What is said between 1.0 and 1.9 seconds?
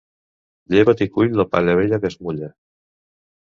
i cull la palla